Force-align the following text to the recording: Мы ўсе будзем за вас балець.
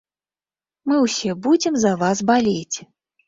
Мы 0.91 0.95
ўсе 1.05 1.35
будзем 1.47 1.77
за 1.83 1.91
вас 2.05 2.25
балець. 2.31 2.77